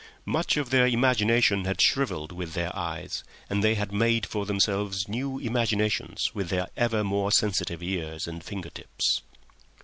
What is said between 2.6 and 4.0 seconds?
eyes, and they had